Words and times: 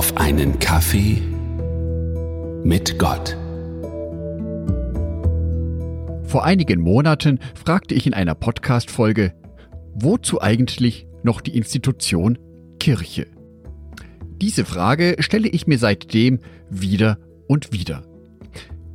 auf 0.00 0.16
einen 0.16 0.58
Kaffee 0.58 1.20
mit 2.64 2.98
Gott. 2.98 3.36
Vor 6.24 6.42
einigen 6.42 6.80
Monaten 6.80 7.38
fragte 7.54 7.94
ich 7.94 8.06
in 8.06 8.14
einer 8.14 8.34
Podcast-Folge, 8.34 9.34
wozu 9.92 10.40
eigentlich 10.40 11.06
noch 11.22 11.42
die 11.42 11.54
Institution 11.54 12.38
Kirche? 12.78 13.26
Diese 14.40 14.64
Frage 14.64 15.16
stelle 15.18 15.48
ich 15.48 15.66
mir 15.66 15.76
seitdem 15.76 16.38
wieder 16.70 17.18
und 17.46 17.70
wieder. 17.74 18.02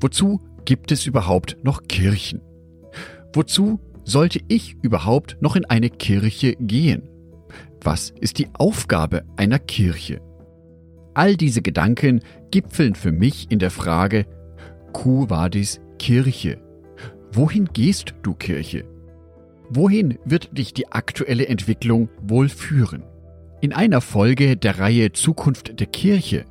Wozu 0.02 0.42
gibt 0.66 0.92
es 0.92 1.06
überhaupt 1.06 1.58
noch 1.62 1.84
Kirchen? 1.84 2.42
Wozu 3.32 3.80
sollte 4.06 4.40
ich 4.48 4.76
überhaupt 4.82 5.38
noch 5.40 5.56
in 5.56 5.66
eine 5.66 5.92
Kirche 5.92 6.56
gehen? 6.60 7.08
Was 7.80 8.10
ist 8.10 8.40
die 8.40 8.48
Aufgabe 8.56 9.24
einer 9.38 9.60
Kirche? 9.60 10.25
All 11.16 11.38
diese 11.38 11.62
Gedanken 11.62 12.20
gipfeln 12.52 12.94
für 12.94 13.14
mich 13.14 13.50
in 13.50 13.58
der 13.58 13.72
Frage, 13.72 14.26
Quo 14.92 15.30
vadis 15.30 15.80
Kirche? 15.98 16.58
Wohin 17.32 17.70
gehst 17.72 18.14
du 18.22 18.34
Kirche? 18.34 18.84
Wohin 19.70 20.20
wird 20.26 20.58
dich 20.58 20.74
die 20.74 20.92
aktuelle 20.92 21.48
Entwicklung 21.48 22.10
wohl 22.22 22.50
führen? 22.50 23.04
In 23.62 23.72
einer 23.72 24.02
Folge 24.02 24.58
der 24.58 24.78
Reihe 24.78 25.14
Zukunft 25.14 25.80
der 25.80 25.88
Kirche, 25.88 26.44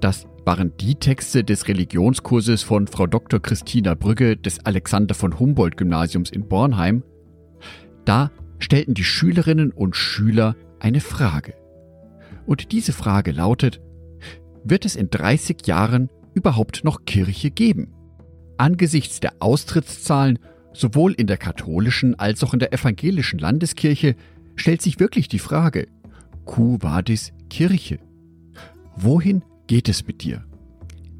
das 0.00 0.26
waren 0.44 0.72
die 0.78 0.94
Texte 0.94 1.42
des 1.42 1.66
Religionskurses 1.66 2.62
von 2.62 2.86
Frau 2.86 3.08
Dr. 3.08 3.40
Christina 3.40 3.94
Brügge 3.94 4.36
des 4.36 4.64
Alexander 4.64 5.16
von 5.16 5.38
Humboldt 5.40 5.76
Gymnasiums 5.76 6.30
in 6.30 6.46
Bornheim, 6.46 7.02
da 8.04 8.30
stellten 8.60 8.94
die 8.94 9.04
Schülerinnen 9.04 9.72
und 9.72 9.96
Schüler 9.96 10.54
eine 10.78 11.00
Frage. 11.00 11.54
Und 12.50 12.72
diese 12.72 12.92
Frage 12.92 13.30
lautet, 13.30 13.80
wird 14.64 14.84
es 14.84 14.96
in 14.96 15.08
30 15.08 15.68
Jahren 15.68 16.10
überhaupt 16.34 16.82
noch 16.82 17.04
Kirche 17.04 17.52
geben? 17.52 17.92
Angesichts 18.58 19.20
der 19.20 19.34
Austrittszahlen 19.38 20.40
sowohl 20.72 21.12
in 21.12 21.28
der 21.28 21.36
katholischen 21.36 22.18
als 22.18 22.42
auch 22.42 22.52
in 22.52 22.58
der 22.58 22.72
evangelischen 22.72 23.38
Landeskirche 23.38 24.16
stellt 24.56 24.82
sich 24.82 24.98
wirklich 24.98 25.28
die 25.28 25.38
Frage, 25.38 25.86
Quo 26.44 26.78
vadis 26.80 27.32
Kirche? 27.50 28.00
Wohin 28.96 29.44
geht 29.68 29.88
es 29.88 30.04
mit 30.08 30.24
dir? 30.24 30.44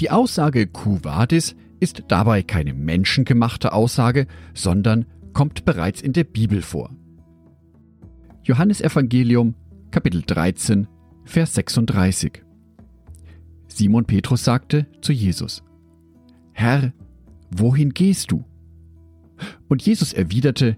Die 0.01 0.11
Aussage 0.11 0.67
Quo 0.67 0.99
vadis 1.05 1.55
ist 1.79 2.03
dabei 2.09 2.43
keine 2.43 2.75
menschengemachte 2.75 3.73
Aussage, 3.73 4.27
sondern 4.53 5.07
kommt 5.33 5.65
bereits 5.65 6.03
in 6.03 6.13
der 6.13 6.25
Bibel 6.25 6.61
vor. 6.61 6.91
Johannes 8.43 8.81
Evangelium 8.81 9.55
Kapitel 9.93 10.23
13 10.27 10.89
Vers 11.25 11.55
36 11.55 12.43
Simon 13.69 14.05
Petrus 14.05 14.45
sagte 14.45 14.87
zu 15.01 15.13
Jesus, 15.13 15.63
Herr, 16.53 16.93
wohin 17.51 17.91
gehst 17.91 18.33
du? 18.33 18.45
Und 19.69 19.83
Jesus 19.83 20.13
erwiderte, 20.13 20.77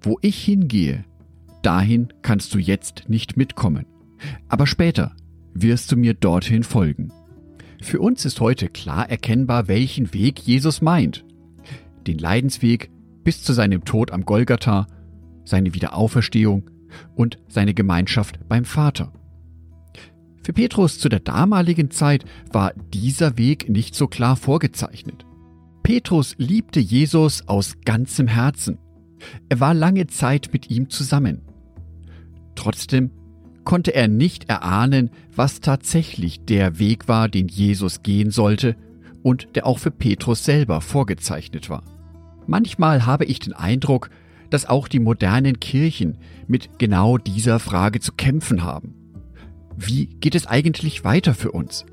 Wo 0.00 0.18
ich 0.20 0.42
hingehe, 0.42 1.04
dahin 1.62 2.08
kannst 2.22 2.54
du 2.54 2.58
jetzt 2.58 3.04
nicht 3.08 3.36
mitkommen, 3.36 3.86
aber 4.48 4.66
später 4.66 5.14
wirst 5.54 5.92
du 5.92 5.96
mir 5.96 6.14
dorthin 6.14 6.64
folgen. 6.64 7.12
Für 7.80 8.00
uns 8.00 8.24
ist 8.24 8.40
heute 8.40 8.68
klar 8.68 9.08
erkennbar, 9.08 9.68
welchen 9.68 10.12
Weg 10.12 10.40
Jesus 10.40 10.82
meint. 10.82 11.24
Den 12.06 12.18
Leidensweg 12.18 12.90
bis 13.22 13.42
zu 13.42 13.52
seinem 13.52 13.84
Tod 13.84 14.10
am 14.10 14.24
Golgatha, 14.24 14.86
seine 15.44 15.74
Wiederauferstehung 15.74 16.70
und 17.14 17.38
seine 17.48 17.74
Gemeinschaft 17.74 18.40
beim 18.48 18.64
Vater. 18.64 19.12
Für 20.42 20.52
Petrus 20.52 20.98
zu 20.98 21.08
der 21.08 21.20
damaligen 21.20 21.90
Zeit 21.90 22.24
war 22.52 22.72
dieser 22.92 23.38
Weg 23.38 23.68
nicht 23.68 23.94
so 23.94 24.08
klar 24.08 24.36
vorgezeichnet. 24.36 25.24
Petrus 25.82 26.34
liebte 26.38 26.80
Jesus 26.80 27.48
aus 27.48 27.76
ganzem 27.84 28.26
Herzen. 28.26 28.78
Er 29.48 29.60
war 29.60 29.72
lange 29.72 30.08
Zeit 30.08 30.50
mit 30.52 30.68
ihm 30.70 30.90
zusammen. 30.90 31.42
Trotzdem 32.56 33.10
konnte 33.64 33.94
er 33.94 34.08
nicht 34.08 34.48
erahnen, 34.48 35.10
was 35.34 35.60
tatsächlich 35.60 36.44
der 36.44 36.80
Weg 36.80 37.06
war, 37.06 37.28
den 37.28 37.46
Jesus 37.46 38.02
gehen 38.02 38.32
sollte 38.32 38.76
und 39.22 39.54
der 39.54 39.66
auch 39.66 39.78
für 39.78 39.92
Petrus 39.92 40.44
selber 40.44 40.80
vorgezeichnet 40.80 41.70
war. 41.70 41.84
Manchmal 42.48 43.06
habe 43.06 43.24
ich 43.24 43.38
den 43.38 43.52
Eindruck, 43.52 44.10
dass 44.50 44.66
auch 44.66 44.88
die 44.88 44.98
modernen 44.98 45.60
Kirchen 45.60 46.18
mit 46.48 46.80
genau 46.80 47.16
dieser 47.16 47.60
Frage 47.60 48.00
zu 48.00 48.12
kämpfen 48.12 48.64
haben. 48.64 49.01
Wie 49.76 50.06
geht 50.06 50.34
es 50.34 50.46
eigentlich 50.46 51.04
weiter 51.04 51.34
für 51.34 51.52
uns? 51.52 51.84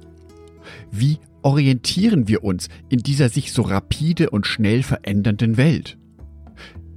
Wie 0.92 1.20
orientieren 1.42 2.28
wir 2.28 2.44
uns 2.44 2.70
in 2.90 3.00
dieser 3.00 3.30
sich 3.30 3.52
so 3.52 3.62
rapide 3.62 4.30
und 4.30 4.46
schnell 4.46 4.84
verändernden 4.84 5.58
Welt? 5.58 5.98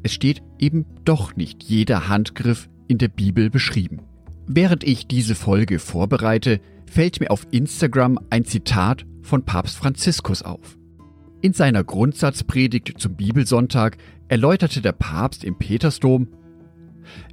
Es 0.02 0.12
steht 0.12 0.42
eben 0.58 0.84
doch 1.04 1.36
nicht 1.36 1.62
jeder 1.62 2.08
Handgriff 2.08 2.68
in 2.88 2.98
der 2.98 3.08
Bibel 3.08 3.50
beschrieben. 3.50 4.00
Während 4.46 4.84
ich 4.84 5.06
diese 5.06 5.34
Folge 5.34 5.78
vorbereite, 5.78 6.60
fällt 6.90 7.20
mir 7.20 7.30
auf 7.30 7.46
Instagram 7.52 8.18
ein 8.30 8.44
Zitat 8.44 9.06
von 9.22 9.44
Papst 9.44 9.76
Franziskus 9.76 10.42
auf. 10.42 10.76
In 11.40 11.52
seiner 11.52 11.84
Grundsatzpredigt 11.84 12.94
zum 12.98 13.14
Bibelsonntag 13.16 13.96
erläuterte 14.28 14.80
der 14.80 14.92
Papst 14.92 15.44
im 15.44 15.56
Petersdom, 15.56 16.28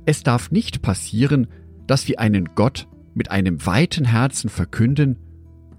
es 0.06 0.24
darf 0.24 0.52
nicht 0.52 0.82
passieren, 0.82 1.48
dass 1.88 2.08
wir 2.08 2.20
einen 2.20 2.50
Gott 2.56 2.88
mit 3.20 3.32
einem 3.32 3.66
weiten 3.66 4.06
Herzen 4.06 4.50
verkünden 4.50 5.18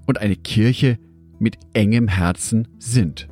und 0.05 0.19
eine 0.19 0.37
Kirche 0.37 0.99
mit 1.39 1.56
engem 1.73 2.06
Herzen 2.06 2.69
sind. 2.78 3.28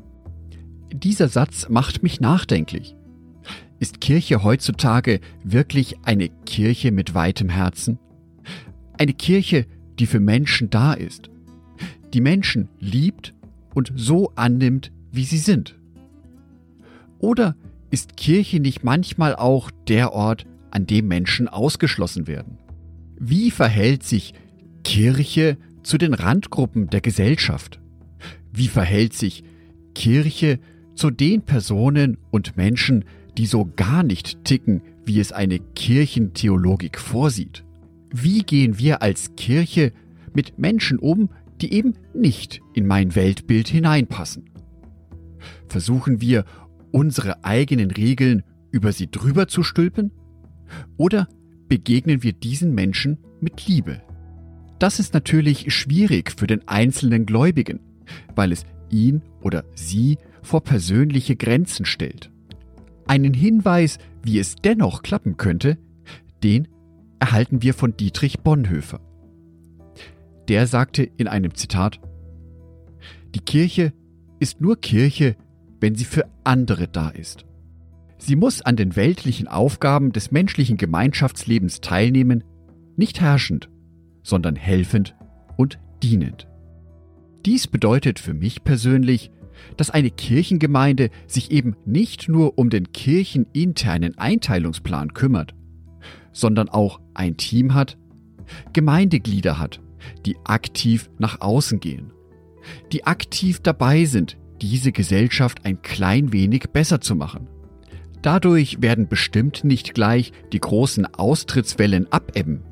Dieser 0.91 1.29
Satz 1.29 1.69
macht 1.69 2.03
mich 2.03 2.19
nachdenklich. 2.19 2.97
Ist 3.81 4.01
Kirche 4.01 4.43
heutzutage 4.43 5.21
wirklich 5.45 5.97
eine 6.05 6.31
Kirche 6.47 6.91
mit 6.91 7.15
weitem 7.15 7.51
Herzen? 7.51 7.99
Eine 8.95 9.13
Kirche, 9.13 9.67
die 9.99 10.07
für 10.07 10.21
Menschen 10.21 10.71
da 10.71 10.95
ist, 10.95 11.29
die 12.15 12.23
Menschen 12.23 12.71
liebt 12.81 13.35
und 13.75 13.93
so 13.95 14.33
annimmt, 14.37 14.91
wie 15.13 15.25
sie 15.25 15.37
sind? 15.37 15.79
Oder 17.19 17.57
ist 17.91 18.17
Kirche 18.17 18.59
nicht 18.59 18.85
manchmal 18.85 19.37
auch 19.37 19.71
der 19.87 20.15
Ort, 20.15 20.47
an 20.71 20.87
dem 20.87 21.09
Menschen 21.09 21.47
ausgeschlossen 21.47 22.27
werden? 22.27 22.57
Wie 23.21 23.51
verhält 23.51 24.05
sich 24.05 24.33
Kirche 24.85 25.59
zu 25.83 25.99
den 25.99 26.15
Randgruppen 26.15 26.89
der 26.89 27.01
Gesellschaft? 27.01 27.81
Wie 28.53 28.69
verhält 28.69 29.13
sich 29.13 29.43
Kirche 29.95 30.61
zu 30.95 31.11
den 31.11 31.43
Personen 31.43 32.19
und 32.31 32.57
Menschen, 32.57 33.05
die 33.37 33.47
so 33.47 33.71
gar 33.77 34.03
nicht 34.03 34.45
ticken, 34.45 34.83
wie 35.05 35.19
es 35.19 35.33
eine 35.33 35.59
Kirchentheologik 35.59 36.99
vorsieht? 36.99 37.65
Wie 38.13 38.43
gehen 38.43 38.79
wir 38.79 39.03
als 39.03 39.35
Kirche 39.37 39.93
mit 40.33 40.59
Menschen 40.59 40.99
um, 40.99 41.31
die 41.61 41.73
eben 41.73 41.95
nicht 42.15 42.61
in 42.73 42.87
mein 42.87 43.17
Weltbild 43.17 43.69
hineinpassen? 43.69 44.51
Versuchen 45.67 46.21
wir, 46.21 46.45
unsere 46.93 47.45
eigenen 47.45 47.91
Regeln 47.91 48.45
über 48.71 48.93
sie 48.93 49.11
drüber 49.11 49.49
zu 49.49 49.63
stülpen? 49.63 50.13
Oder 50.97 51.29
begegnen 51.69 52.23
wir 52.23 52.33
diesen 52.33 52.75
Menschen 52.75 53.19
mit 53.41 53.67
Liebe? 53.67 54.03
Das 54.79 54.99
ist 55.01 55.15
natürlich 55.15 55.73
schwierig 55.75 56.33
für 56.37 56.47
den 56.47 56.67
einzelnen 56.69 57.27
Gläubigen, 57.27 57.81
weil 58.35 58.53
es 58.53 58.65
ihn 58.91 59.23
oder 59.43 59.65
sie 59.75 60.19
vor 60.43 60.63
persönliche 60.63 61.37
Grenzen 61.37 61.85
stellt. 61.85 62.31
Einen 63.07 63.35
Hinweis, 63.35 63.99
wie 64.23 64.39
es 64.39 64.57
dennoch 64.57 65.03
klappen 65.03 65.37
könnte, 65.37 65.79
den 66.43 66.69
erhalten 67.19 67.63
wir 67.63 67.75
von 67.75 67.97
Dietrich 67.97 68.41
Bonhoeffer. 68.41 69.01
Der 70.49 70.67
sagte 70.67 71.03
in 71.03 71.29
einem 71.29 71.55
Zitat, 71.55 72.01
Die 73.35 73.41
Kirche 73.41 73.93
ist 74.41 74.61
nur 74.61 74.81
Kirche, 74.81 75.37
wenn 75.81 75.95
sie 75.95 76.05
für 76.05 76.25
andere 76.45 76.89
da 76.89 77.09
ist. 77.11 77.45
Sie 78.19 78.37
muss 78.37 78.61
an 78.63 78.77
den 78.77 78.97
weltlichen 78.97 79.49
Aufgaben 79.49 80.13
des 80.13 80.31
menschlichen 80.31 80.77
Gemeinschaftslebens 80.77 81.81
teilnehmen, 81.81 82.45
nicht 82.97 83.21
herrschend, 83.21 83.71
sondern 84.23 84.57
helfend 84.57 85.15
und 85.57 85.79
dienend. 86.03 86.49
Dies 87.47 87.69
bedeutet 87.69 88.19
für 88.19 88.35
mich 88.35 88.65
persönlich, 88.65 89.31
dass 89.77 89.91
eine 89.91 90.11
Kirchengemeinde 90.11 91.11
sich 91.27 91.51
eben 91.51 91.77
nicht 91.85 92.29
nur 92.29 92.59
um 92.59 92.71
den 92.71 92.93
kircheninternen 92.93 94.19
Einteilungsplan 94.19 95.15
kümmert, 95.15 95.55
sondern 96.33 96.69
auch 96.69 97.01
ein 97.15 97.37
Team 97.37 97.75
hat, 97.75 97.97
Gemeindeglieder 98.73 99.59
hat, 99.59 99.81
die 100.27 100.37
aktiv 100.45 101.11
nach 101.19 101.41
außen 101.41 101.81
gehen, 101.81 102.13
die 102.93 103.07
aktiv 103.07 103.61
dabei 103.61 104.05
sind, 104.05 104.37
diese 104.61 104.93
Gesellschaft 104.93 105.65
ein 105.65 105.83
klein 105.83 106.33
wenig 106.33 106.71
besser 106.73 107.01
zu 107.01 107.15
machen. 107.15 107.49
Dadurch 108.23 108.83
werden 108.83 109.09
bestimmt 109.09 109.65
nicht 109.65 109.95
gleich 109.95 110.33
die 110.53 110.61
großen 110.61 111.07
Austrittswellen 111.15 112.11
abebben, 112.13 112.63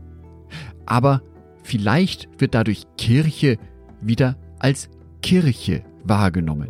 aber 0.84 1.22
Vielleicht 1.66 2.28
wird 2.38 2.54
dadurch 2.54 2.84
Kirche 2.96 3.58
wieder 4.00 4.38
als 4.60 4.88
Kirche 5.20 5.82
wahrgenommen. 6.04 6.68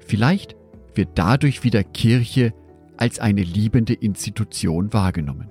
Vielleicht 0.00 0.56
wird 0.96 1.10
dadurch 1.14 1.62
wieder 1.62 1.84
Kirche 1.84 2.52
als 2.96 3.20
eine 3.20 3.44
liebende 3.44 3.94
Institution 3.94 4.92
wahrgenommen. 4.92 5.50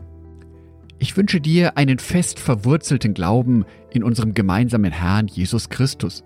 Ich 1.00 1.16
wünsche 1.16 1.39
dir 1.39 1.78
einen 1.78 1.98
fest 1.98 2.39
verwurzelten 2.39 3.13
Glauben 3.13 3.63
in 3.89 4.04
unserem 4.04 4.33
gemeinsamen 4.33 4.92
Herrn 4.92 5.28
Jesus 5.28 5.69
Christus. 5.69 6.25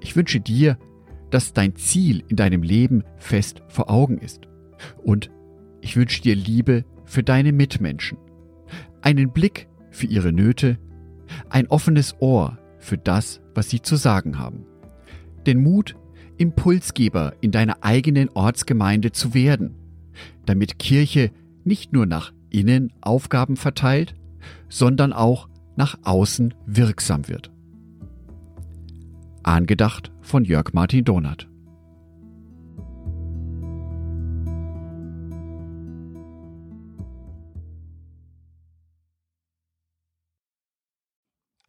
Ich 0.00 0.16
wünsche 0.16 0.40
dir, 0.40 0.78
dass 1.28 1.52
dein 1.52 1.76
Ziel 1.76 2.24
in 2.28 2.36
deinem 2.36 2.62
Leben 2.62 3.04
fest 3.18 3.60
vor 3.68 3.90
Augen 3.90 4.16
ist. 4.16 4.48
Und 5.02 5.30
ich 5.80 5.96
wünsche 5.96 6.22
dir 6.22 6.34
Liebe 6.34 6.84
für 7.04 7.22
deine 7.22 7.52
Mitmenschen, 7.52 8.18
einen 9.02 9.32
Blick 9.32 9.68
für 9.90 10.06
ihre 10.06 10.32
Nöte, 10.32 10.78
ein 11.48 11.66
offenes 11.68 12.16
Ohr 12.20 12.58
für 12.78 12.98
das, 12.98 13.40
was 13.54 13.70
sie 13.70 13.82
zu 13.82 13.96
sagen 13.96 14.38
haben. 14.38 14.64
Den 15.46 15.62
Mut, 15.62 15.96
Impulsgeber 16.36 17.34
in 17.40 17.50
deiner 17.50 17.82
eigenen 17.82 18.30
Ortsgemeinde 18.30 19.12
zu 19.12 19.34
werden, 19.34 19.74
damit 20.46 20.78
Kirche 20.78 21.30
nicht 21.64 21.92
nur 21.92 22.06
nach 22.06 22.32
innen 22.48 22.92
Aufgaben 23.00 23.56
verteilt, 23.56 24.14
sondern 24.68 25.12
auch 25.12 25.48
nach 25.76 25.98
außen 26.02 26.54
wirksam 26.66 27.28
wird. 27.28 27.50
Angedacht 29.42 30.12
von 30.20 30.44
Jörg 30.44 30.72
Martin 30.72 31.04
Donath. 31.04 31.49